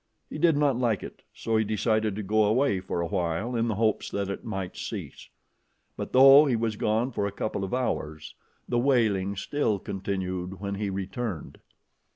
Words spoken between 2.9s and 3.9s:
a while in the